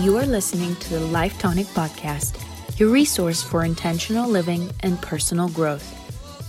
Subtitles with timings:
[0.00, 2.38] You are listening to the Life Tonic Podcast,
[2.78, 5.82] your resource for intentional living and personal growth.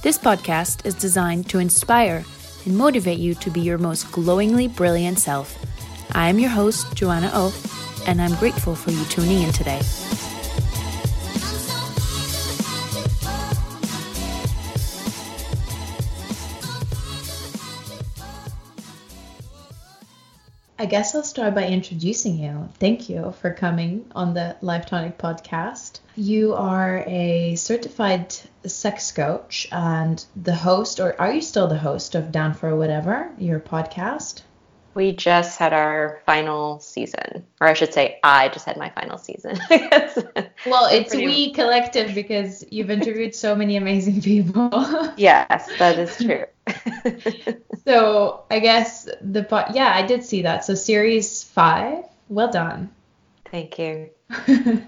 [0.04, 2.24] This podcast is designed to inspire
[2.66, 5.58] and motivate you to be your most glowingly brilliant self.
[6.12, 7.52] I am your host, Joanna O,
[8.06, 9.82] and I'm grateful for you tuning in today.
[20.90, 22.68] Guess I'll start by introducing you.
[22.80, 26.00] Thank you for coming on the Life Tonic podcast.
[26.16, 32.16] You are a certified sex coach and the host, or are you still the host
[32.16, 34.42] of Down for Whatever, your podcast?
[34.96, 39.20] We just had our final season, or I should say, I just had my final
[39.20, 39.60] season.
[40.66, 44.72] well, it's we collective because you've interviewed so many amazing people.
[45.18, 46.46] yes, that is true.
[47.86, 50.66] so I guess the yeah, I did see that.
[50.66, 52.92] So series five, well done.
[53.52, 54.10] Thank you.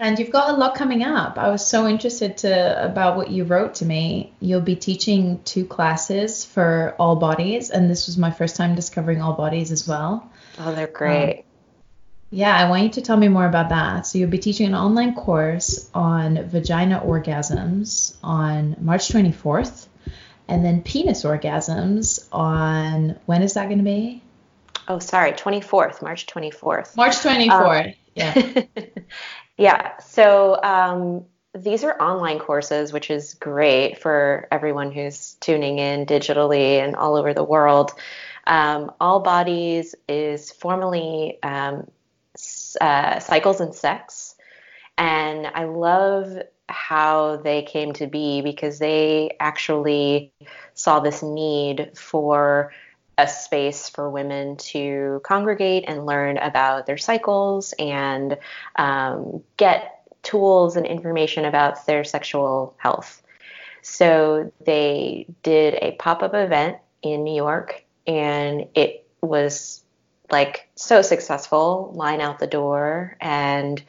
[0.00, 1.38] And you've got a lot coming up.
[1.38, 4.32] I was so interested to about what you wrote to me.
[4.38, 9.20] You'll be teaching two classes for all bodies, and this was my first time discovering
[9.20, 10.30] all bodies as well.
[10.60, 11.38] Oh, they're great.
[11.38, 11.44] Um,
[12.30, 14.06] yeah, I want you to tell me more about that.
[14.06, 19.87] So you'll be teaching an online course on vagina orgasms on March 24th,
[20.48, 24.22] and then penis orgasms on when is that going to be?
[24.88, 26.96] Oh, sorry, 24th, March 24th.
[26.96, 27.86] March 24th.
[27.88, 28.62] Um, yeah.
[29.58, 29.98] Yeah.
[29.98, 36.78] So um, these are online courses, which is great for everyone who's tuning in digitally
[36.78, 37.90] and all over the world.
[38.46, 41.90] Um, all Bodies is formally um,
[42.80, 44.36] uh, Cycles and Sex.
[44.96, 46.38] And I love
[46.68, 50.32] how they came to be because they actually
[50.74, 52.72] saw this need for
[53.16, 58.38] a space for women to congregate and learn about their cycles and
[58.76, 63.22] um, get tools and information about their sexual health.
[63.82, 69.82] So they did a pop up event in New York, and it was
[70.30, 73.82] like so successful, line out the door, and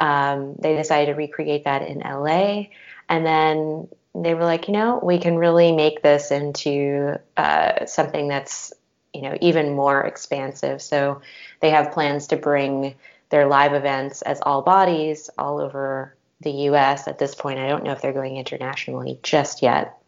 [0.00, 2.64] um, they decided to recreate that in LA.
[3.08, 8.26] And then they were like, you know, we can really make this into uh, something
[8.28, 8.72] that's,
[9.12, 10.82] you know, even more expansive.
[10.82, 11.20] So
[11.60, 12.94] they have plans to bring
[13.28, 17.60] their live events as all bodies all over the US at this point.
[17.60, 19.99] I don't know if they're going internationally just yet.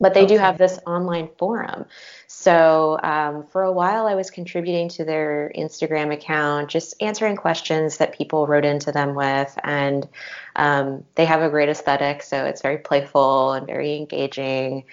[0.00, 0.34] But they okay.
[0.34, 1.84] do have this online forum.
[2.26, 7.98] So um, for a while, I was contributing to their Instagram account, just answering questions
[7.98, 9.58] that people wrote into them with.
[9.62, 10.08] And
[10.56, 14.84] um, they have a great aesthetic, so it's very playful and very engaging.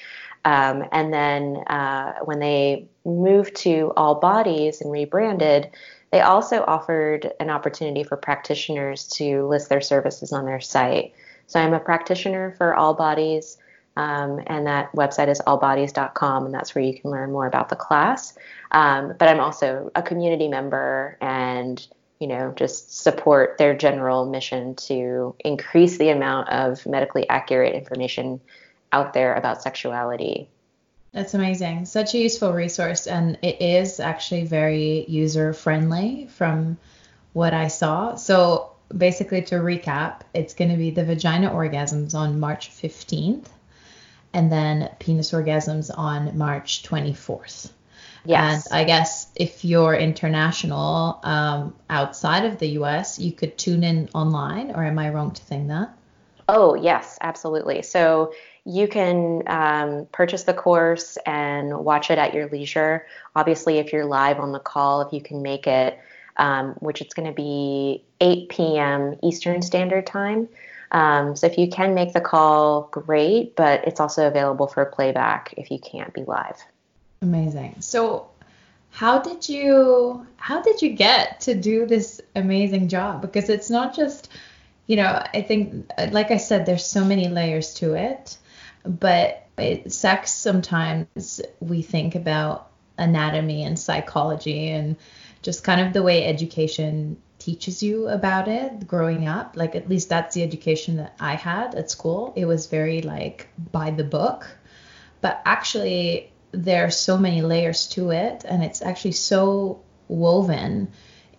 [0.43, 5.69] Um, and then uh, when they moved to All Bodies and rebranded,
[6.11, 11.13] they also offered an opportunity for practitioners to list their services on their site.
[11.47, 13.57] So I'm a practitioner for All Bodies.
[13.97, 17.75] Um, and that website is allbodies.com, and that's where you can learn more about the
[17.75, 18.37] class.
[18.71, 21.85] Um, but I'm also a community member and
[22.19, 28.39] you know just support their general mission to increase the amount of medically accurate information
[28.91, 30.47] out there about sexuality.
[31.11, 31.85] That's amazing.
[31.85, 36.77] Such a useful resource, and it is actually very user friendly from
[37.33, 38.13] what I saw.
[38.13, 43.47] So basically, to recap, it's going to be the vagina orgasms on March 15th
[44.37, 47.71] and then penis orgasms on March 24th.
[48.23, 48.67] Yes.
[48.67, 54.09] And I guess if you're international um, outside of the US, you could tune in
[54.13, 55.89] online, or am I wrong to think that?
[56.47, 57.81] Oh, yes, absolutely.
[57.81, 58.31] So
[58.63, 63.07] you can um, purchase the course and watch it at your leisure.
[63.35, 65.97] Obviously, if you're live on the call, if you can make it,
[66.37, 69.15] um, which it's going to be 8 p.m.
[69.23, 70.47] Eastern Standard Time.
[70.91, 75.53] Um, so if you can make the call, great, but it's also available for playback
[75.57, 76.63] if you can't be live.
[77.21, 77.75] Amazing.
[77.79, 78.29] So
[78.91, 83.21] how did you how did you get to do this amazing job?
[83.21, 84.29] Because it's not just,
[84.85, 88.37] you know, I think like I said, there's so many layers to it,
[88.85, 94.95] but it, sex sometimes we think about anatomy and psychology and
[95.41, 97.17] just kind of the way education
[97.47, 99.55] teaches you about it growing up.
[99.55, 102.33] Like at least that's the education that I had at school.
[102.35, 104.45] It was very like by the book.
[105.21, 109.79] But actually there are so many layers to it and it's actually so
[110.09, 110.89] woven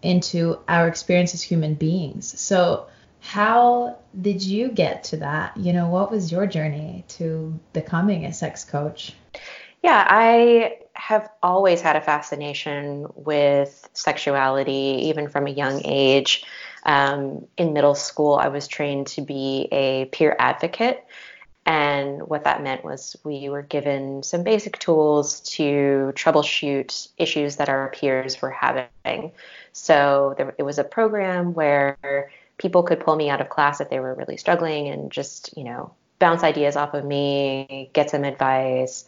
[0.01, 2.41] into our experience as human beings.
[2.41, 2.87] So
[3.21, 5.59] how did you get to that?
[5.59, 9.13] You know, what was your journey to becoming a sex coach?
[9.83, 16.45] Yeah, I have always had a fascination with sexuality, even from a young age.
[16.83, 21.05] Um, in middle school, I was trained to be a peer advocate.
[21.65, 27.69] And what that meant was we were given some basic tools to troubleshoot issues that
[27.69, 29.33] our peers were having.
[29.73, 33.89] So there, it was a program where people could pull me out of class if
[33.89, 38.25] they were really struggling and just, you know, bounce ideas off of me, get some
[38.25, 39.05] advice.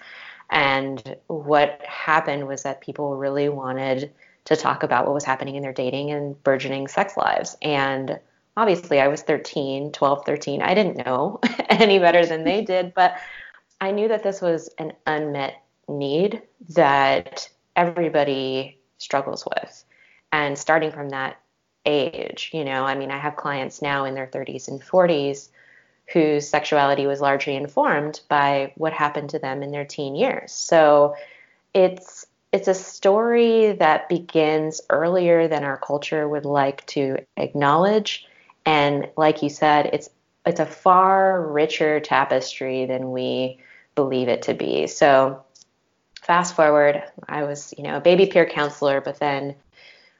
[0.50, 4.12] And what happened was that people really wanted
[4.46, 7.56] to talk about what was happening in their dating and burgeoning sex lives.
[7.62, 8.18] And
[8.56, 10.62] obviously, I was 13, 12, 13.
[10.62, 13.14] I didn't know any better than they did, but
[13.80, 19.84] I knew that this was an unmet need that everybody struggles with.
[20.32, 21.40] And starting from that
[21.86, 25.48] age, you know, I mean, I have clients now in their 30s and 40s
[26.12, 30.52] whose sexuality was largely informed by what happened to them in their teen years.
[30.52, 31.14] So
[31.74, 38.26] it's it's a story that begins earlier than our culture would like to acknowledge
[38.66, 40.10] and like you said it's
[40.46, 43.58] it's a far richer tapestry than we
[43.94, 44.86] believe it to be.
[44.86, 45.44] So
[46.22, 49.54] fast forward, I was, you know, a baby peer counselor, but then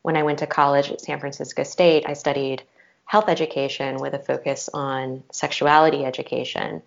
[0.03, 2.63] when I went to college at San Francisco State, I studied
[3.11, 6.81] health education with a focus on sexuality education.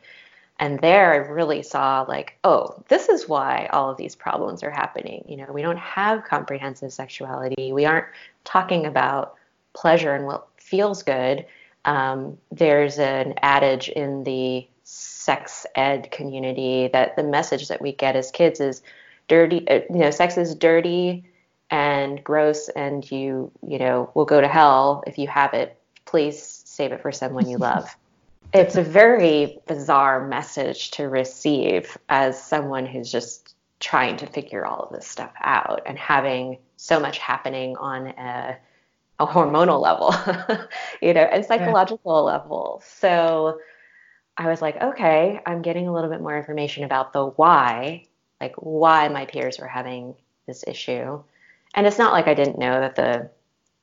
[0.58, 4.72] And there I really saw like, oh, this is why all of these problems are
[4.72, 5.26] happening.
[5.28, 7.74] You know, we don't have comprehensive sexuality.
[7.74, 8.06] We aren't
[8.46, 9.36] talking about
[9.74, 11.46] pleasure and what feels good.
[11.84, 18.16] Um, there's an adage in the sex ed community that the message that we get
[18.16, 18.82] as kids is
[19.28, 21.26] dirty, uh, you know, sex is dirty
[21.70, 25.78] and gross and you, you know, will go to hell if you have it
[26.14, 27.90] please save it for someone you love.
[28.54, 34.82] it's a very bizarre message to receive as someone who's just trying to figure all
[34.82, 38.56] of this stuff out and having so much happening on a,
[39.18, 40.14] a hormonal level,
[41.02, 42.34] you know, and psychological yeah.
[42.34, 42.84] level.
[42.86, 43.60] So
[44.38, 48.06] I was like, okay, I'm getting a little bit more information about the why,
[48.40, 50.14] like why my peers were having
[50.46, 51.24] this issue.
[51.74, 53.32] And it's not like I didn't know that the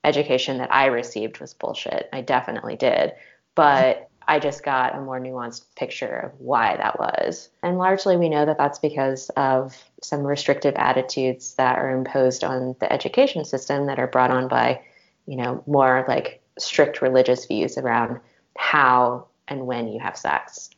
[0.05, 2.09] education that I received was bullshit.
[2.13, 3.13] I definitely did.
[3.55, 7.51] But I just got a more nuanced picture of why that was.
[7.63, 12.77] And largely, we know that that's because of some restrictive attitudes that are imposed on
[12.79, 14.83] the education system that are brought on by,
[15.27, 18.21] you know, more like strict religious views around
[18.57, 20.71] how and when you have sex.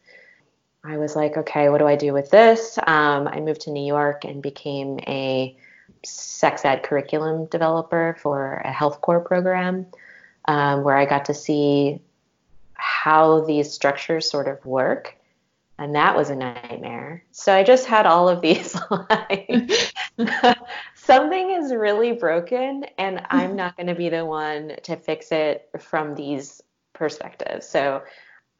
[0.84, 2.78] I was like, okay, what do I do with this?
[2.78, 5.56] Um, I moved to New York and became a
[6.04, 9.86] sex ed curriculum developer for a HealthCorps program
[10.46, 12.00] um, where I got to see
[12.74, 15.16] how these structures sort of work.
[15.78, 17.24] And that was a nightmare.
[17.30, 19.72] So I just had all of these like,
[20.94, 25.68] something is really broken, and I'm not going to be the one to fix it
[25.80, 26.60] from these
[26.92, 27.66] perspectives.
[27.66, 28.02] So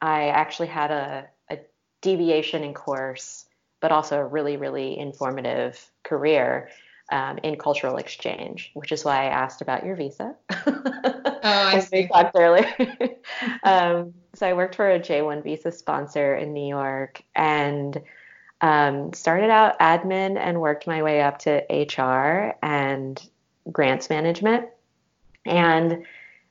[0.01, 1.59] I actually had a, a
[2.01, 3.45] deviation in course,
[3.79, 6.69] but also a really, really informative career
[7.13, 10.33] um, in cultural exchange, which is why I asked about your visa.
[10.65, 12.01] oh, I see.
[12.01, 12.73] We talked earlier.
[13.63, 18.01] um, so I worked for a J1 visa sponsor in New York and
[18.61, 23.21] um, started out admin and worked my way up to HR and
[23.71, 24.69] grants management.
[25.45, 26.07] And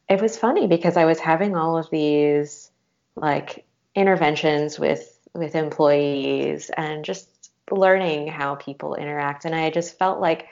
[0.09, 2.71] it was funny because I was having all of these
[3.17, 3.65] like
[3.97, 7.29] interventions with with employees and just
[7.73, 9.45] learning how people interact.
[9.45, 10.49] And I just felt like,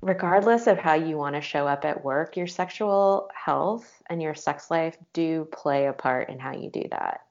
[0.00, 4.34] regardless of how you want to show up at work, your sexual health and your
[4.34, 7.22] sex life do play a part in how you do that.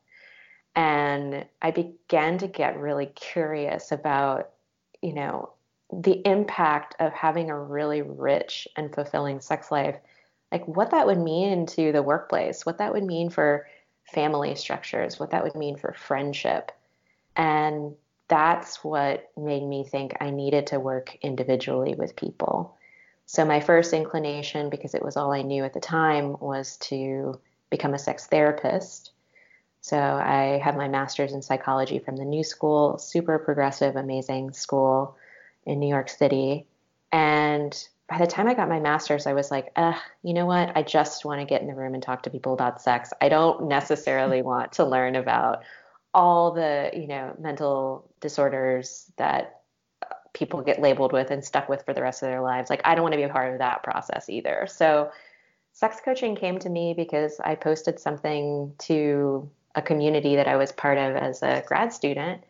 [0.75, 4.51] And I began to get really curious about,
[5.01, 5.50] you know,
[5.91, 9.96] the impact of having a really rich and fulfilling sex life,
[10.51, 13.67] like what that would mean to the workplace, what that would mean for
[14.03, 16.72] family structures, what that would mean for friendship.
[17.36, 17.96] And
[18.27, 22.77] that's what made me think I needed to work individually with people.
[23.25, 27.39] So, my first inclination, because it was all I knew at the time, was to
[27.69, 29.12] become a sex therapist.
[29.81, 35.17] So, I have my master's in psychology from the New School, super progressive, amazing school
[35.65, 36.65] in New York City.
[37.12, 37.77] And
[38.10, 39.93] by the time I got my master's, I was like, uh,
[40.24, 40.72] you know what?
[40.75, 43.12] I just want to get in the room and talk to people about sex.
[43.22, 45.63] I don't necessarily want to learn about
[46.18, 49.62] all the you know mental disorders that
[50.02, 52.82] uh, people get labeled with and stuck with for the rest of their lives like
[52.84, 55.12] i don't want to be a part of that process either so
[55.72, 60.72] sex coaching came to me because i posted something to a community that i was
[60.72, 62.44] part of as a grad student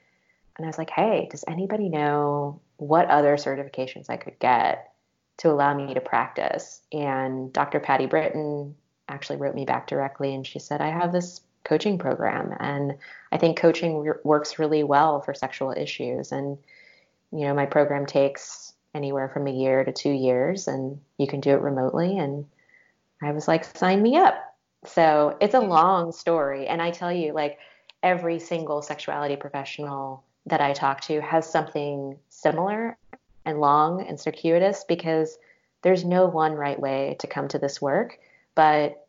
[0.56, 4.92] and i was like hey does anybody know what other certifications I could get
[5.38, 6.82] to allow me to practice.
[6.92, 7.80] And Dr.
[7.80, 8.76] Patti Britton
[9.10, 12.98] actually wrote me back directly and she said, I have this coaching program and
[13.32, 16.32] I think coaching re- works really well for sexual issues.
[16.32, 16.58] And,
[17.32, 21.42] you know, my program takes anywhere from a year to two years and you can
[21.42, 22.18] do it remotely.
[22.18, 22.46] And
[23.22, 24.36] I was like, sign me up.
[24.86, 26.68] So it's a long story.
[26.68, 27.60] And I tell you, like,
[28.04, 32.98] every single sexuality professional that I talk to has something similar
[33.46, 35.38] and long and circuitous because
[35.82, 38.20] there's no one right way to come to this work.
[38.56, 39.06] But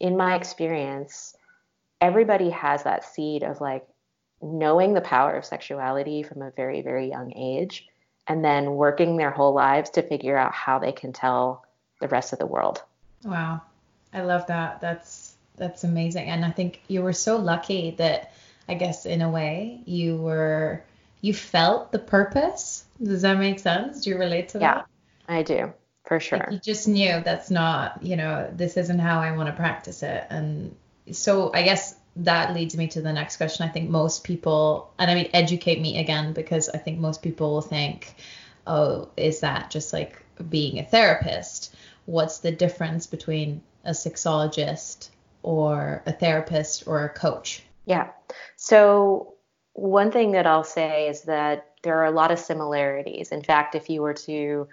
[0.00, 1.34] in my experience,
[2.02, 3.86] everybody has that seed of like
[4.42, 7.86] knowing the power of sexuality from a very, very young age
[8.26, 11.64] and then working their whole lives to figure out how they can tell
[12.00, 12.82] the rest of the world.
[13.24, 13.62] Wow.
[14.12, 14.80] I love that.
[14.80, 16.28] That's that's amazing.
[16.28, 18.32] And I think you were so lucky that
[18.68, 20.82] I guess in a way you were
[21.20, 22.84] you felt the purpose.
[23.00, 24.02] Does that make sense?
[24.02, 24.86] Do you relate to yeah, that?
[25.28, 25.72] Yeah, I do.
[26.04, 26.38] For sure.
[26.38, 30.02] Like you just knew that's not, you know, this isn't how I want to practice
[30.02, 30.26] it.
[30.30, 30.74] And
[31.10, 33.66] so I guess that leads me to the next question.
[33.66, 37.54] I think most people, and I mean, educate me again, because I think most people
[37.54, 38.14] will think,
[38.66, 41.74] oh, is that just like being a therapist?
[42.04, 45.08] What's the difference between a sexologist
[45.42, 47.62] or a therapist or a coach?
[47.86, 48.10] Yeah.
[48.56, 49.34] So,
[49.74, 53.32] one thing that I'll say is that there are a lot of similarities.
[53.32, 54.68] In fact, if you were to,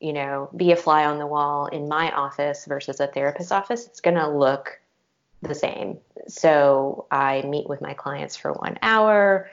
[0.00, 3.86] you know, be a fly on the wall in my office versus a therapist's office,
[3.86, 4.80] it's going to look
[5.44, 5.98] the same.
[6.26, 9.50] So, I meet with my clients for one hour.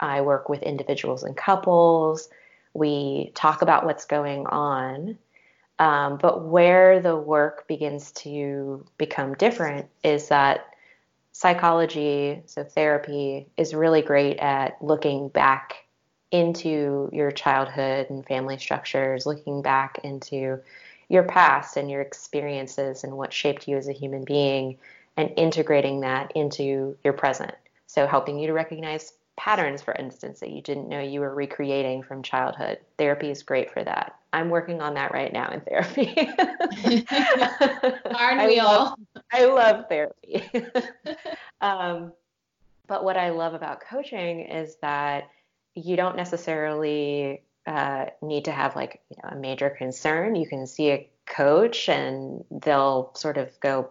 [0.00, 2.28] I work with individuals and couples.
[2.72, 5.18] We talk about what's going on.
[5.78, 10.66] Um, but where the work begins to become different is that
[11.32, 15.84] psychology, so therapy, is really great at looking back
[16.30, 20.60] into your childhood and family structures, looking back into
[21.08, 24.78] your past and your experiences and what shaped you as a human being,
[25.16, 27.54] and integrating that into your present.
[27.86, 32.02] So, helping you to recognize patterns, for instance, that you didn't know you were recreating
[32.02, 32.78] from childhood.
[32.98, 34.16] Therapy is great for that.
[34.32, 36.28] I'm working on that right now in therapy.
[38.14, 38.98] Aren't we all?
[39.32, 40.42] I love therapy.
[41.60, 42.12] um,
[42.86, 45.30] but what I love about coaching is that
[45.74, 50.34] you don't necessarily uh, need to have like you know, a major concern.
[50.36, 53.90] You can see a coach and they'll sort of go,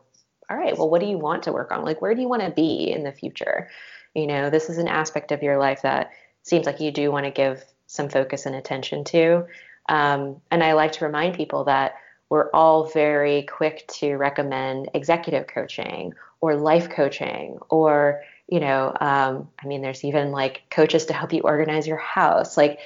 [0.50, 1.84] all right, well, what do you want to work on?
[1.84, 3.70] Like, where do you want to be in the future?
[4.14, 6.12] You know, this is an aspect of your life that
[6.44, 9.46] seems like you do want to give some focus and attention to.
[9.90, 11.96] Um, and I like to remind people that
[12.30, 19.50] we're all very quick to recommend executive coaching or life coaching or you know um,
[19.64, 22.80] i mean there's even like coaches to help you organize your house like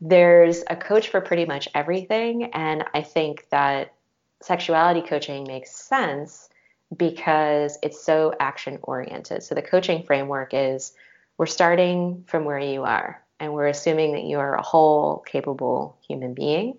[0.00, 3.94] there's a coach for pretty much everything and i think that
[4.42, 6.48] sexuality coaching makes sense
[6.96, 9.42] because it's so action oriented.
[9.42, 10.92] So the coaching framework is
[11.38, 15.96] we're starting from where you are and we're assuming that you are a whole, capable
[16.06, 16.78] human being,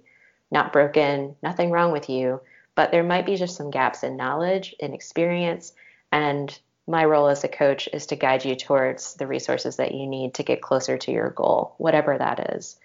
[0.52, 2.42] not broken, nothing wrong with you,
[2.76, 5.74] but there might be just some gaps in knowledge, in experience,
[6.12, 10.06] and my role as a coach is to guide you towards the resources that you
[10.06, 12.78] need to get closer to your goal, whatever that is.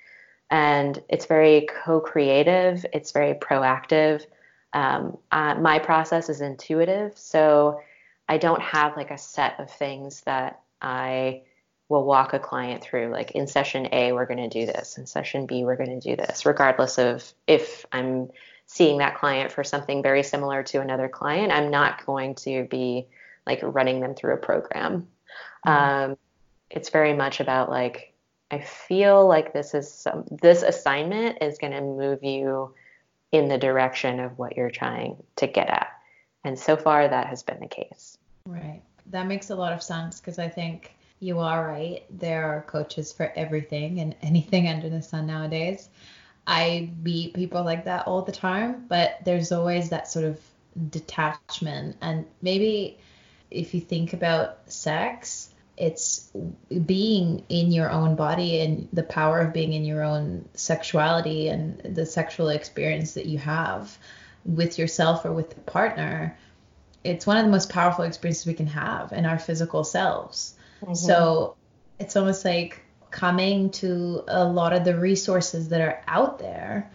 [0.50, 4.24] And it's very co creative, it's very proactive.
[4.72, 7.80] Um, uh, my process is intuitive, so
[8.28, 11.42] I don't have like a set of things that I
[11.88, 13.10] will walk a client through.
[13.10, 14.98] Like in session A, we're going to do this.
[14.98, 18.30] In session B, we're going to do this, regardless of if I'm
[18.66, 21.50] seeing that client for something very similar to another client.
[21.50, 23.06] I'm not going to be
[23.46, 25.08] like running them through a program.
[25.66, 26.10] Mm-hmm.
[26.10, 26.18] Um,
[26.70, 28.12] it's very much about like
[28.50, 32.74] I feel like this is some this assignment is going to move you
[33.32, 35.88] in the direction of what you're trying to get at.
[36.44, 38.16] And so far, that has been the case.
[38.46, 38.82] Right.
[39.06, 42.04] That makes a lot of sense because I think you are right.
[42.10, 45.88] There are coaches for everything and anything under the sun nowadays.
[46.46, 50.40] I meet people like that all the time, but there's always that sort of
[50.90, 51.96] detachment.
[52.00, 52.98] And maybe
[53.50, 55.47] if you think about sex,
[55.78, 56.30] it's
[56.86, 61.80] being in your own body and the power of being in your own sexuality and
[61.80, 63.96] the sexual experience that you have
[64.44, 66.36] with yourself or with the partner
[67.04, 70.94] it's one of the most powerful experiences we can have in our physical selves mm-hmm.
[70.94, 71.56] so
[72.00, 76.90] it's almost like coming to a lot of the resources that are out there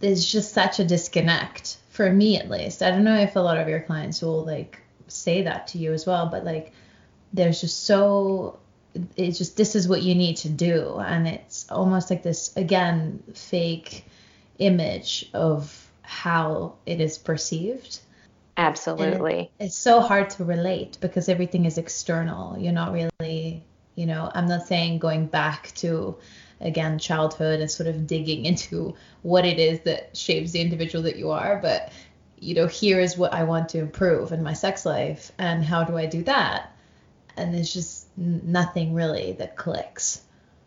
[0.00, 3.58] there's just such a disconnect for me at least i don't know if a lot
[3.58, 6.72] of your clients will like say that to you as well but like
[7.32, 8.58] there's just so
[9.16, 10.98] it's just this is what you need to do.
[10.98, 14.04] And it's almost like this again fake
[14.58, 18.00] image of how it is perceived.
[18.56, 19.50] Absolutely.
[19.60, 22.58] And it's so hard to relate because everything is external.
[22.58, 23.62] You're not really
[23.96, 26.16] you know i'm not saying going back to
[26.60, 31.16] again childhood and sort of digging into what it is that shapes the individual that
[31.16, 31.90] you are but
[32.38, 35.82] you know here is what i want to improve in my sex life and how
[35.82, 36.72] do i do that
[37.36, 40.22] and there's just nothing really that clicks.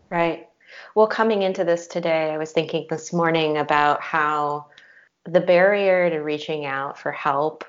[0.09, 0.47] Right.
[0.95, 4.67] Well, coming into this today, I was thinking this morning about how
[5.25, 7.63] the barrier to reaching out for help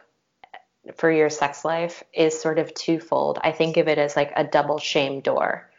[0.96, 3.38] for your sex life is sort of twofold.
[3.42, 5.70] I think of it as like a double shame door.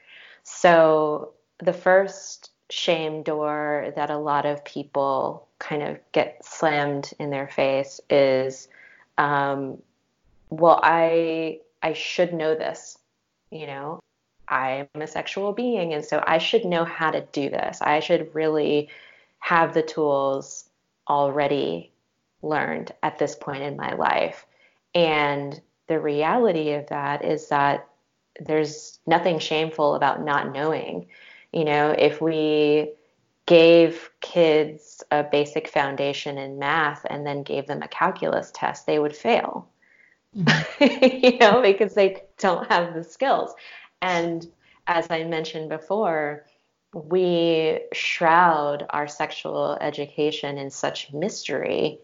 [0.44, 7.30] So, the first shame door that a lot of people kind of get slammed in
[7.30, 8.68] their face is
[9.18, 9.82] um,
[10.50, 12.98] well, I I should know this
[13.52, 14.00] you know,
[14.48, 17.82] I'm a sexual being, and so I should know how to do this.
[17.82, 18.90] I should really
[19.40, 20.70] have the tools
[21.08, 21.92] already
[22.42, 24.46] learned at this point in my life.
[24.96, 27.88] And the reality of that is that
[28.40, 31.08] there's nothing shameful about not knowing.
[31.54, 32.94] You know, if we
[33.46, 39.00] gave kids a basic foundation in math and then gave them a calculus test, they
[39.00, 39.68] would fail
[40.80, 43.54] you know, because they don't have the skills.
[44.02, 44.48] And
[44.88, 46.46] as I mentioned before,
[46.94, 52.00] we shroud our sexual education in such mystery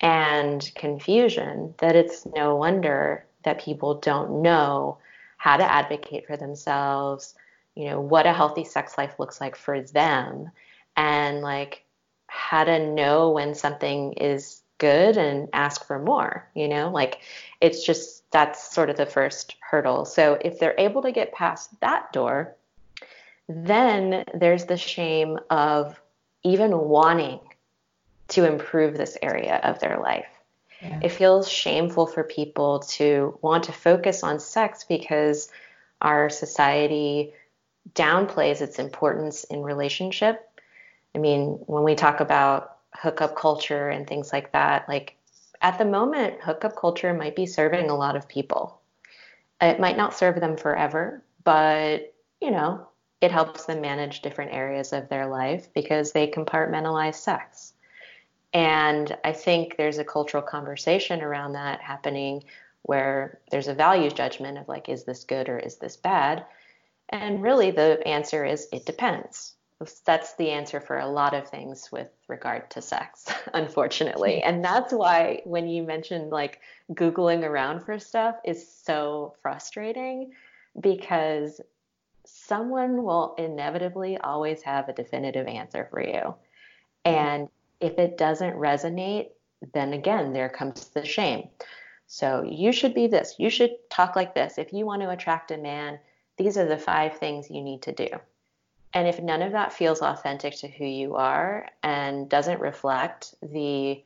[0.00, 4.98] and confusion that it's no wonder that people don't know
[5.36, 7.34] how to advocate for themselves,
[7.74, 10.50] you know, what a healthy sex life looks like for them,
[10.96, 11.84] and like
[12.26, 16.90] how to know when something is good and ask for more, you know?
[16.90, 17.20] Like
[17.60, 20.04] it's just that's sort of the first hurdle.
[20.04, 22.56] So if they're able to get past that door,
[23.48, 25.98] then there's the shame of
[26.42, 27.38] even wanting
[28.28, 30.26] to improve this area of their life.
[30.80, 30.98] Yeah.
[31.04, 35.48] It feels shameful for people to want to focus on sex because
[36.00, 37.34] our society
[37.94, 40.48] downplays its importance in relationship.
[41.14, 45.16] I mean, when we talk about hookup culture and things like that, like
[45.60, 48.80] at the moment, hookup culture might be serving a lot of people.
[49.60, 52.88] It might not serve them forever, but you know,
[53.20, 57.72] it helps them manage different areas of their life because they compartmentalize sex.
[58.52, 62.42] And I think there's a cultural conversation around that happening
[62.82, 66.44] where there's a value judgment of like, is this good or is this bad?
[67.08, 69.54] And really the answer is it depends
[70.04, 74.42] that's the answer for a lot of things with regard to sex, unfortunately.
[74.42, 76.60] And that's why when you mentioned like
[76.92, 80.32] Googling around for stuff is so frustrating
[80.80, 81.60] because
[82.24, 86.34] someone will inevitably always have a definitive answer for you.
[87.04, 87.48] And
[87.80, 89.30] if it doesn't resonate,
[89.74, 91.48] then again, there comes the shame.
[92.06, 94.58] So you should be this, you should talk like this.
[94.58, 95.98] If you want to attract a man,
[96.36, 98.08] these are the five things you need to do.
[98.94, 104.02] And if none of that feels authentic to who you are and doesn't reflect the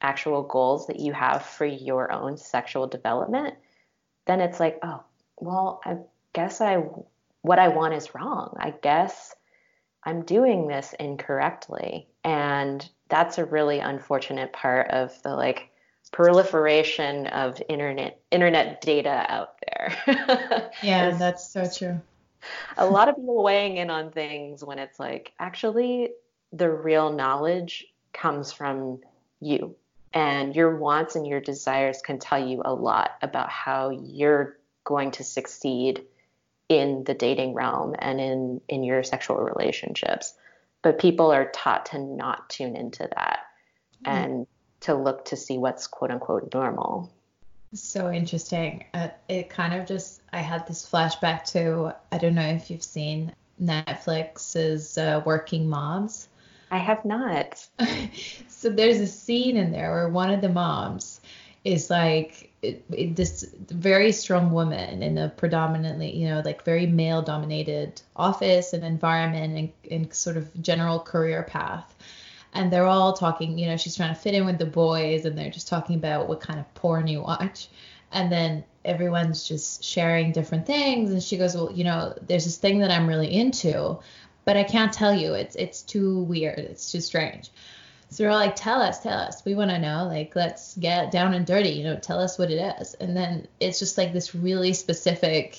[0.00, 3.54] actual goals that you have for your own sexual development,
[4.26, 5.02] then it's like, oh,
[5.40, 5.98] well, I
[6.32, 6.82] guess I
[7.42, 8.56] what I want is wrong.
[8.60, 9.34] I guess
[10.04, 12.06] I'm doing this incorrectly.
[12.24, 15.70] And that's a really unfortunate part of the like
[16.12, 20.70] proliferation of internet internet data out there.
[20.82, 22.00] yeah, that's so true
[22.76, 26.10] a lot of people weighing in on things when it's like actually
[26.52, 29.00] the real knowledge comes from
[29.40, 29.76] you.
[30.14, 35.10] And your wants and your desires can tell you a lot about how you're going
[35.12, 36.02] to succeed
[36.68, 40.34] in the dating realm and in in your sexual relationships.
[40.82, 43.40] But people are taught to not tune into that
[44.04, 44.16] mm-hmm.
[44.16, 44.46] and
[44.80, 47.12] to look to see what's quote unquote normal
[47.74, 48.84] so interesting.
[48.94, 52.82] Uh, it kind of just, I had this flashback to, I don't know if you've
[52.82, 56.28] seen Netflix's uh, Working Moms.
[56.70, 57.66] I have not.
[58.48, 61.20] so there's a scene in there where one of the moms
[61.64, 66.86] is like it, it, this very strong woman in a predominantly, you know, like very
[66.86, 71.94] male dominated office and environment and, and sort of general career path
[72.54, 75.36] and they're all talking, you know, she's trying to fit in with the boys and
[75.36, 77.68] they're just talking about what kind of porn you watch.
[78.12, 82.56] And then everyone's just sharing different things and she goes, "Well, you know, there's this
[82.56, 83.98] thing that I'm really into,
[84.44, 85.34] but I can't tell you.
[85.34, 86.58] It's it's too weird.
[86.58, 87.50] It's too strange."
[88.08, 89.44] So they're all like, "Tell us, tell us.
[89.44, 90.06] We want to know.
[90.06, 91.68] Like, let's get down and dirty.
[91.70, 95.58] You know, tell us what it is." And then it's just like this really specific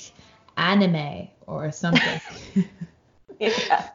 [0.57, 2.21] anime or something.
[3.39, 3.89] yeah.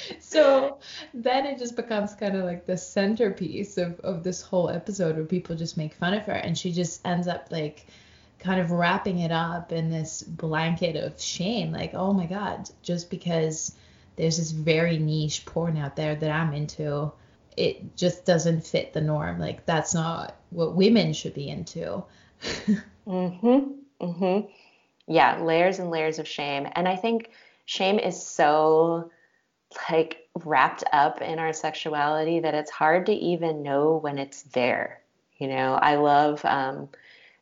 [0.20, 0.78] So
[1.14, 5.24] then it just becomes kind of like the centerpiece of, of this whole episode where
[5.24, 7.86] people just make fun of her and she just ends up like
[8.38, 13.10] kind of wrapping it up in this blanket of shame like oh my god just
[13.10, 13.74] because
[14.16, 17.12] there's this very niche porn out there that I'm into
[17.56, 19.38] it just doesn't fit the norm.
[19.38, 22.04] Like that's not what women should be into.
[23.06, 24.50] Mhm mhm
[25.06, 26.66] yeah layers and layers of shame.
[26.74, 27.30] And i think
[27.64, 29.10] shame is so
[29.90, 35.00] like wrapped up in our sexuality that it's hard to even know when it's there
[35.38, 35.74] you know?
[35.74, 36.88] I love um,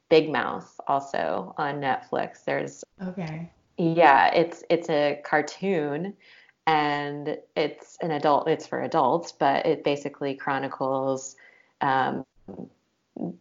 [0.08, 2.44] big mouth also on netflix.
[2.44, 3.50] There's okay.
[3.76, 6.14] Yeah it's it's a cartoon
[6.66, 11.36] and it's an adult it's for adults but it basically chronicles
[11.80, 12.24] um,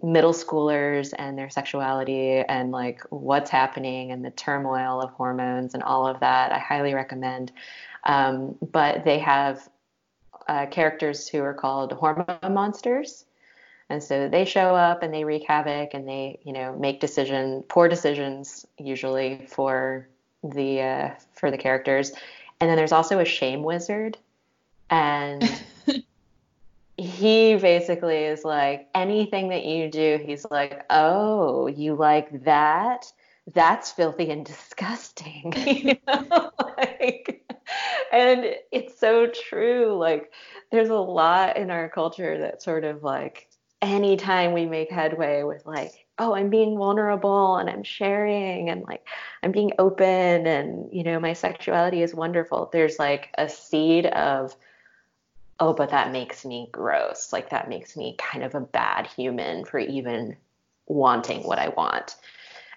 [0.01, 5.81] middle schoolers and their sexuality and like what's happening and the turmoil of hormones and
[5.83, 6.51] all of that.
[6.51, 7.51] I highly recommend.
[8.03, 9.67] Um, but they have
[10.47, 13.25] uh, characters who are called hormone monsters.
[13.89, 17.63] And so they show up and they wreak havoc and they, you know, make decision
[17.67, 20.07] poor decisions usually for
[20.43, 22.11] the uh, for the characters.
[22.59, 24.17] And then there's also a shame wizard,
[24.89, 25.43] and
[26.97, 33.05] he basically is like anything that you do he's like oh you like that
[33.53, 36.51] that's filthy and disgusting you know?
[36.77, 37.43] like,
[38.11, 40.31] and it's so true like
[40.71, 43.49] there's a lot in our culture that sort of like
[43.81, 49.05] anytime we make headway with like oh i'm being vulnerable and i'm sharing and like
[49.41, 54.55] i'm being open and you know my sexuality is wonderful there's like a seed of
[55.63, 57.31] oh, but that makes me gross.
[57.31, 60.35] Like that makes me kind of a bad human for even
[60.87, 62.17] wanting what I want.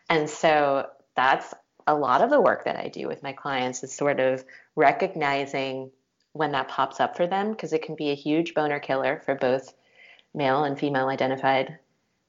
[0.09, 1.53] And so that's
[1.89, 4.45] a lot of the work that I do with my clients is sort of
[4.77, 5.91] recognizing
[6.33, 9.35] when that pops up for them because it can be a huge boner killer for
[9.35, 9.75] both
[10.33, 11.81] male and female identified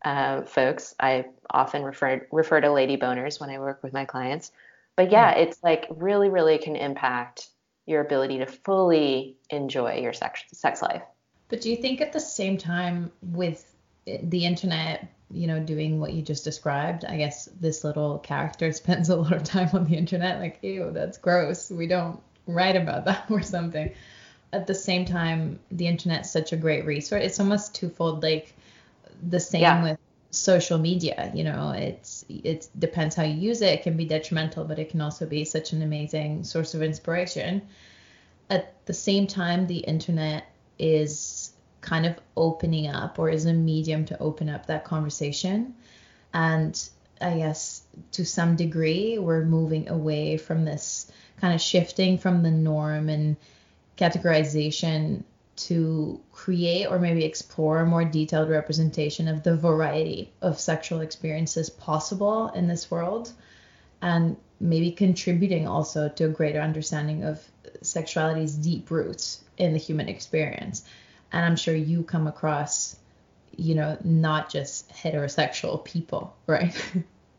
[0.06, 0.96] uh, folks.
[1.00, 4.52] I often refer refer to lady boners when I work with my clients.
[4.96, 5.44] But yeah, mm.
[5.44, 7.50] it's like really, really can impact
[7.88, 11.02] your ability to fully enjoy your sex, sex life.
[11.48, 13.74] But do you think at the same time with
[14.06, 19.10] the internet, you know, doing what you just described, I guess this little character spends
[19.10, 21.72] a lot of time on the internet, like, ew, that's gross.
[21.72, 23.92] We don't write about that or something.
[24.54, 27.24] At the same time, the internet's such a great resource.
[27.24, 28.54] It's almost twofold, like
[29.30, 29.84] the same yeah.
[29.84, 29.98] with
[30.40, 33.74] social media you know it's it depends how you use it.
[33.74, 37.62] It can be detrimental but it can also be such an amazing source of inspiration.
[38.50, 40.46] At the same time the internet
[40.80, 45.76] is kind of opening up or is a medium to open up that conversation.
[46.34, 52.44] And i guess to some degree we're moving away from this kind of shifting from
[52.44, 53.36] the norm and
[53.98, 55.24] categorization
[55.58, 61.70] to create or maybe explore a more detailed representation of the variety of sexual experiences
[61.70, 63.32] possible in this world
[64.02, 67.44] and maybe contributing also to a greater understanding of
[67.82, 70.84] sexuality's deep roots in the human experience.
[71.32, 72.96] And i'm sure you come across
[73.56, 76.74] you know not just heterosexual people right?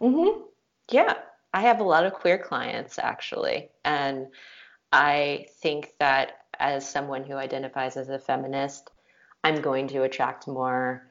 [0.00, 0.42] Mhm
[0.90, 1.14] yeah.
[1.52, 3.70] I have a lot of queer clients actually.
[3.84, 4.28] And
[4.92, 8.90] i think that as someone who identifies as a feminist,
[9.44, 11.06] I'm going to attract more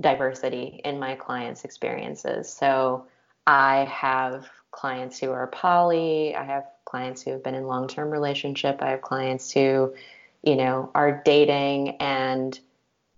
[0.00, 2.52] diversity in my clients' experiences.
[2.52, 3.06] So
[3.46, 8.82] I have clients who are poly, I have clients who have been in long-term relationship,
[8.82, 9.94] I have clients who,
[10.42, 12.58] you know, are dating and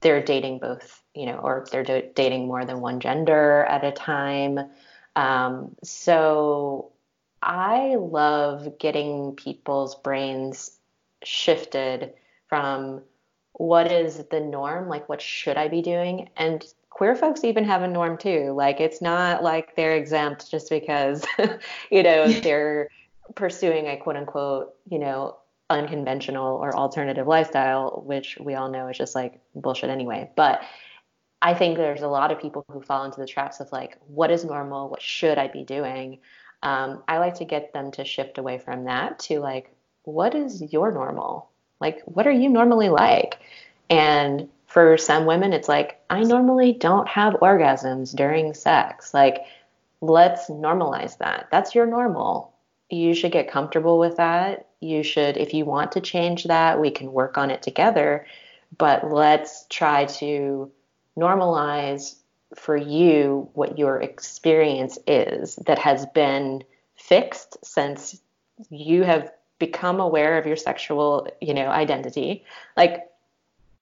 [0.01, 3.93] they're dating both, you know, or they're do- dating more than one gender at a
[3.93, 4.59] time.
[5.17, 6.93] Um, so
[7.43, 10.79] I love getting people's brains
[11.25, 12.15] shifted
[12.49, 13.03] from
[13.53, 17.83] what is the norm, like what should I be doing, and queer folks even have
[17.83, 18.53] a norm too.
[18.53, 21.25] Like it's not like they're exempt just because,
[21.91, 22.89] you know, they're
[23.35, 25.37] pursuing a quote unquote, you know,
[25.71, 30.31] unconventional or alternative lifestyle, which we all know is just like bullshit anyway.
[30.37, 30.63] But
[31.43, 34.31] I think there's a lot of people who fall into the traps of like, what
[34.31, 34.89] is normal?
[34.89, 36.21] What should I be doing?
[36.63, 40.63] Um, I like to get them to shift away from that to like, what is
[40.73, 41.51] your normal?
[41.81, 43.39] Like, what are you normally like?
[43.91, 49.13] And for some women, it's like, I normally don't have orgasms during sex.
[49.13, 49.45] Like,
[50.01, 51.49] let's normalize that.
[51.51, 52.53] That's your normal.
[52.91, 54.69] You should get comfortable with that.
[54.81, 58.27] You should, if you want to change that, we can work on it together.
[58.77, 60.71] But let's try to
[61.17, 62.17] normalize
[62.55, 66.63] for you what your experience is that has been
[66.97, 68.21] fixed since
[68.71, 69.31] you have
[69.67, 72.45] become aware of your sexual, you know, identity.
[72.77, 73.09] Like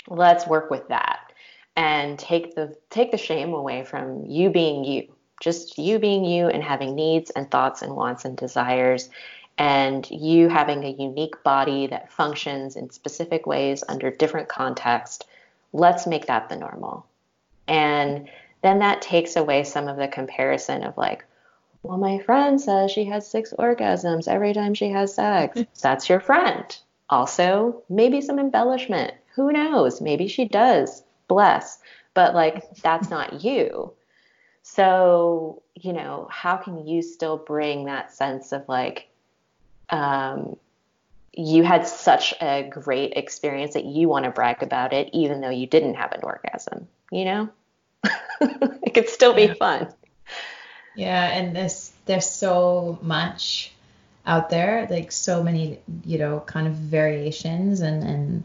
[0.08, 1.32] let's work with that
[1.76, 5.12] and take the take the shame away from you being you.
[5.40, 9.10] Just you being you and having needs and thoughts and wants and desires
[9.58, 15.26] and you having a unique body that functions in specific ways under different context.
[15.72, 17.06] Let's make that the normal.
[17.66, 18.28] And
[18.62, 21.24] then that takes away some of the comparison of like,
[21.82, 25.60] well, my friend says she has six orgasms every time she has sex.
[25.82, 26.76] That's your friend.
[27.10, 29.14] Also, maybe some embellishment.
[29.34, 30.00] Who knows?
[30.00, 31.02] Maybe she does.
[31.28, 31.78] Bless.
[32.14, 33.92] But like, that's not you.
[34.62, 39.08] So, you know, how can you still bring that sense of like,
[39.90, 40.56] um,
[41.32, 45.50] you had such a great experience that you want to brag about it, even though
[45.50, 47.48] you didn't have an orgasm, you know?
[48.40, 49.92] it could still be fun.
[50.94, 53.72] Yeah, and there's there's so much
[54.26, 58.44] out there, like so many, you know, kind of variations and and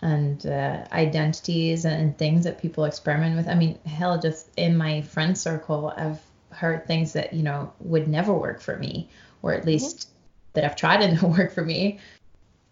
[0.00, 3.48] and uh, identities and things that people experiment with.
[3.48, 6.20] I mean, hell, just in my friend circle, I've
[6.50, 9.08] heard things that you know would never work for me,
[9.42, 10.10] or at least mm-hmm.
[10.54, 11.98] that I've tried and don't work for me.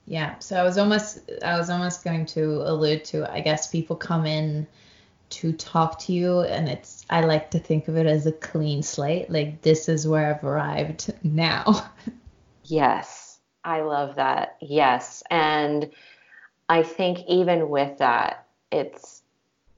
[0.06, 3.96] Yeah, so I was almost I was almost going to allude to I guess people
[3.96, 4.66] come in
[5.28, 8.82] to talk to you and it's I like to think of it as a clean
[8.82, 11.90] slate like this is where I've arrived now.
[12.64, 13.38] yes.
[13.64, 14.56] I love that.
[14.60, 15.24] Yes.
[15.28, 15.90] And
[16.68, 19.22] I think even with that it's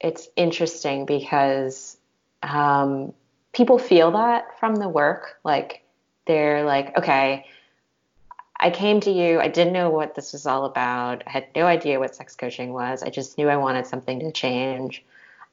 [0.00, 1.96] it's interesting because
[2.42, 3.12] um,
[3.52, 5.82] people feel that from the work like
[6.26, 7.46] they're like okay
[8.60, 9.38] I came to you.
[9.38, 11.22] I didn't know what this was all about.
[11.26, 13.04] I had no idea what sex coaching was.
[13.04, 15.04] I just knew I wanted something to change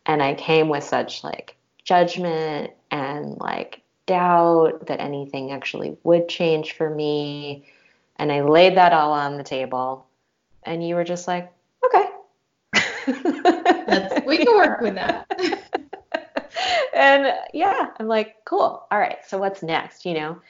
[0.05, 6.73] and I came with such like judgment and like doubt that anything actually would change
[6.73, 7.65] for me.
[8.17, 10.05] And I laid that all on the table.
[10.63, 11.51] And you were just like,
[11.85, 12.05] okay.
[13.87, 15.27] That's, we can work with that.
[16.93, 18.85] and yeah, I'm like, cool.
[18.91, 19.17] All right.
[19.27, 20.05] So what's next?
[20.05, 20.41] You know?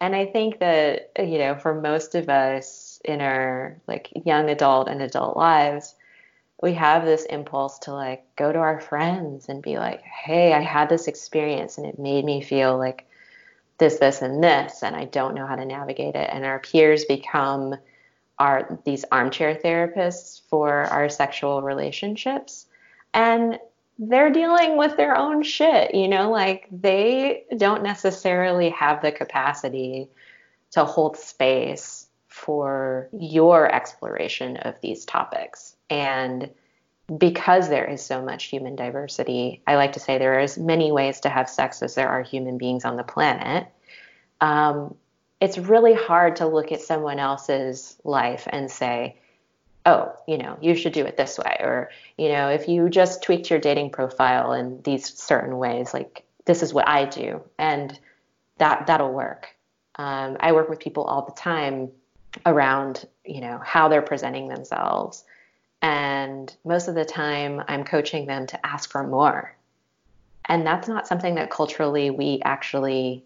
[0.00, 4.88] And I think that, you know, for most of us in our like young adult
[4.88, 5.94] and adult lives,
[6.62, 10.60] we have this impulse to like go to our friends and be like, hey, I
[10.60, 13.04] had this experience and it made me feel like
[13.78, 16.30] this, this, and this, and I don't know how to navigate it.
[16.32, 17.74] And our peers become
[18.38, 22.66] our these armchair therapists for our sexual relationships.
[23.12, 23.58] And
[23.98, 30.08] they're dealing with their own shit, you know, like they don't necessarily have the capacity
[30.70, 32.01] to hold space
[32.32, 35.76] for your exploration of these topics.
[35.90, 36.50] And
[37.18, 40.90] because there is so much human diversity, I like to say there are as many
[40.90, 43.66] ways to have sex as there are human beings on the planet.
[44.40, 44.94] Um,
[45.40, 49.16] it's really hard to look at someone else's life and say,
[49.84, 51.56] oh, you know, you should do it this way.
[51.60, 56.24] Or, you know, if you just tweaked your dating profile in these certain ways, like
[56.46, 57.98] this is what I do, and
[58.56, 59.48] that that'll work.
[59.96, 61.90] Um, I work with people all the time
[62.46, 65.24] around, you know, how they're presenting themselves
[65.82, 69.54] and most of the time, I'm coaching them to ask for more.
[70.46, 73.24] And that's not something that culturally we actually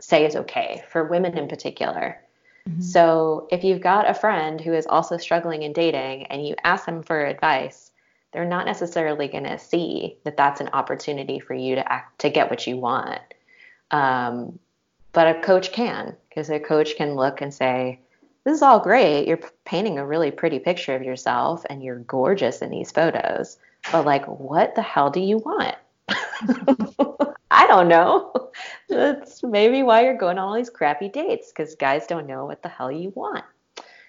[0.00, 2.18] say is okay for women in particular.
[2.66, 2.80] Mm-hmm.
[2.80, 6.86] So if you've got a friend who is also struggling in dating and you ask
[6.86, 7.90] them for advice,
[8.32, 12.30] they're not necessarily going to see that that's an opportunity for you to act to
[12.30, 13.20] get what you want.
[13.90, 14.58] Um,
[15.12, 18.00] but a coach can, because a coach can look and say,
[18.48, 19.28] this is all great.
[19.28, 23.58] You're painting a really pretty picture of yourself and you're gorgeous in these photos.
[23.92, 25.76] But like, what the hell do you want?
[27.50, 28.50] I don't know.
[28.88, 32.62] That's maybe why you're going on all these crappy dates because guys don't know what
[32.62, 33.44] the hell you want.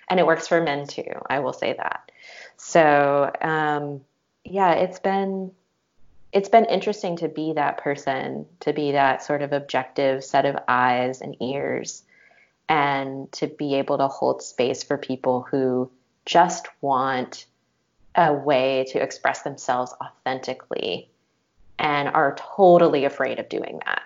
[0.07, 1.21] And it works for men too.
[1.29, 2.09] I will say that.
[2.55, 3.99] So, um,
[4.45, 5.51] yeah, it's been
[6.31, 10.55] it's been interesting to be that person, to be that sort of objective set of
[10.69, 12.03] eyes and ears
[12.69, 15.91] and to be able to hold space for people who
[16.25, 17.47] just want
[18.15, 21.09] a way to express themselves authentically
[21.79, 24.01] and are totally afraid of doing that.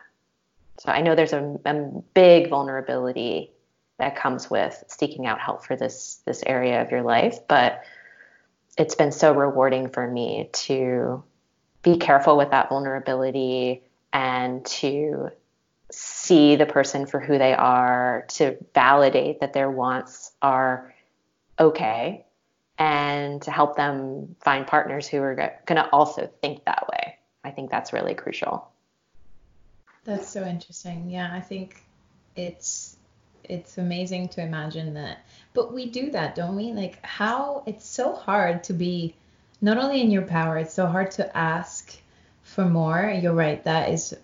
[0.80, 1.73] So I know there's a, a,
[2.13, 3.52] big vulnerability
[3.99, 7.84] that comes with seeking out help for this this area of your life, but
[8.78, 11.23] it's been so rewarding for me to
[11.84, 15.30] be careful with that vulnerability and to
[15.93, 20.93] see the person for who they are, to validate that their wants are
[21.60, 22.25] okay,
[22.77, 27.17] and to help them find partners who are going to also think that way.
[27.43, 28.67] I think that's really crucial.
[30.06, 31.10] That's so interesting.
[31.10, 31.84] Yeah, I think
[32.36, 32.97] it's
[33.43, 35.25] it's amazing to imagine that.
[35.53, 36.71] But we do that, don't we?
[36.71, 39.15] Like how it's so hard to be
[39.62, 41.97] not only in your power, it's so hard to ask
[42.41, 43.13] for more.
[43.21, 44.15] You're right, that is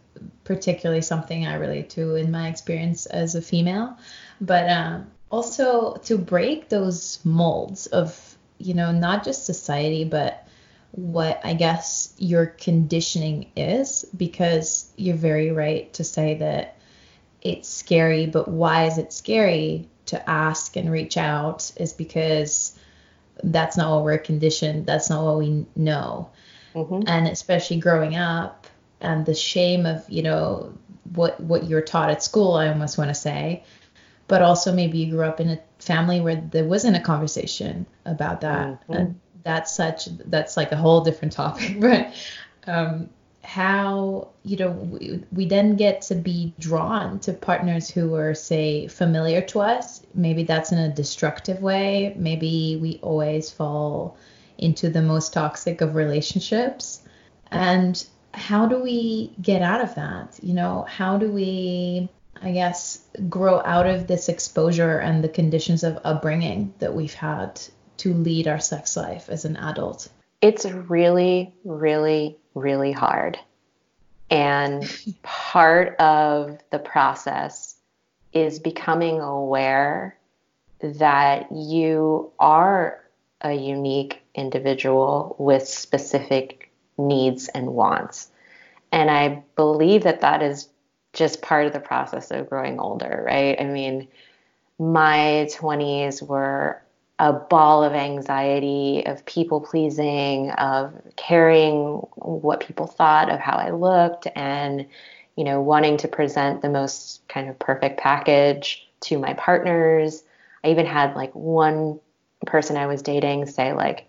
[0.44, 3.98] particularly something I relate to in my experience as a female.
[4.42, 10.48] But um, also to break those molds of, you know, not just society, but
[10.92, 16.78] what I guess your conditioning is, because you're very right to say that
[17.42, 22.78] it's scary, but why is it scary to ask and reach out is because
[23.44, 26.30] that's not what we're conditioned, that's not what we know.
[26.74, 27.04] Mm-hmm.
[27.08, 28.59] And especially growing up
[29.02, 30.74] and the shame of, you know,
[31.14, 33.64] what what you're taught at school, I almost want to say,
[34.28, 38.42] but also maybe you grew up in a family where there wasn't a conversation about
[38.42, 38.82] that.
[38.84, 38.94] Mm-hmm.
[38.94, 42.14] And that's such that's like a whole different topic, but
[42.68, 43.10] um
[43.50, 48.88] how you know we, we then get to be drawn to partners who are say
[48.88, 54.18] familiar to us maybe that's in a destructive way maybe we always fall
[54.60, 57.02] into the most toxic of relationships
[57.50, 58.06] and
[58.40, 62.10] how do we get out of that you know how do we
[62.42, 67.62] i guess grow out of this exposure and the conditions of upbringing that we've had
[67.98, 70.10] to lead our sex life as an adult
[70.42, 73.40] it's really really really hard.
[74.30, 74.84] And
[75.24, 77.76] part of the process
[78.34, 80.18] is becoming aware
[80.82, 83.04] that you are
[83.42, 86.69] a unique individual with specific
[87.00, 88.30] needs and wants.
[88.92, 90.70] And I believe that that is
[91.14, 93.60] just part of the process of growing older, right?
[93.60, 94.08] I mean,
[94.78, 96.82] my 20s were
[97.18, 103.72] a ball of anxiety, of people pleasing, of caring what people thought of how I
[103.72, 104.86] looked, and
[105.36, 110.24] you know, wanting to present the most kind of perfect package to my partners.
[110.64, 112.00] I even had like one
[112.46, 114.09] person I was dating say like,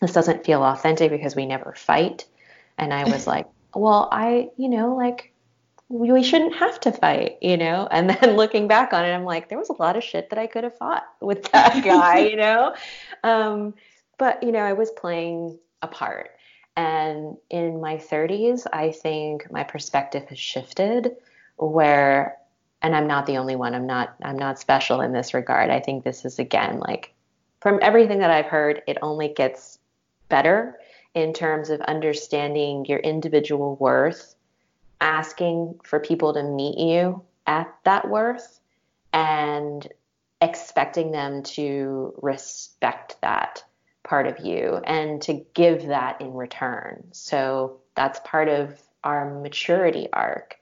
[0.00, 2.26] "This doesn't feel authentic because we never fight,"
[2.76, 5.32] and I was like, "Well, I, you know, like
[5.88, 7.88] we shouldn't have to fight, you know?
[7.90, 10.38] And then looking back on it, I'm like, there was a lot of shit that
[10.38, 12.74] I could have fought with that guy, you know?
[13.24, 13.74] Um,
[14.18, 16.30] but, you know, I was playing a part.
[16.76, 21.16] And in my 30s, I think my perspective has shifted
[21.56, 22.36] where,
[22.82, 25.70] and I'm not the only one, I'm not, I'm not special in this regard.
[25.70, 27.12] I think this is again, like
[27.60, 29.77] from everything that I've heard, it only gets
[30.28, 30.78] better
[31.14, 34.34] in terms of understanding your individual worth
[35.00, 38.60] asking for people to meet you at that worth
[39.12, 39.88] and
[40.40, 43.64] expecting them to respect that
[44.02, 47.04] part of you and to give that in return.
[47.12, 50.56] So that's part of our maturity arc.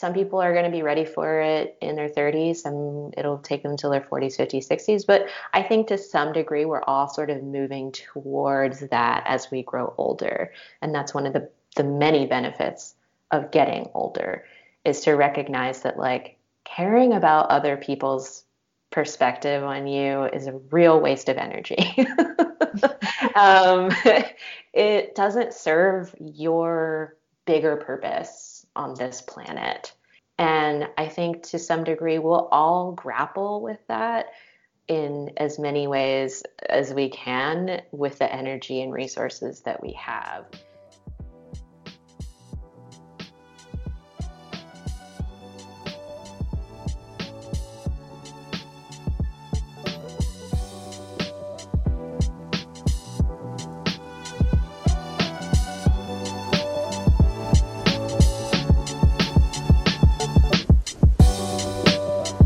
[0.00, 3.62] Some people are going to be ready for it in their 30s and it'll take
[3.62, 7.28] them till their 40s 50s 60s but i think to some degree we're all sort
[7.28, 12.26] of moving towards that as we grow older and that's one of the the many
[12.26, 12.94] benefits
[13.30, 14.46] of getting older
[14.86, 18.44] is to recognize that like caring about other people's
[18.90, 21.76] perspective on you is a real waste of energy.
[23.34, 23.90] um,
[24.72, 29.92] it doesn't serve your bigger purpose on this planet.
[30.38, 34.26] And I think to some degree we'll all grapple with that
[34.88, 40.46] in as many ways as we can with the energy and resources that we have.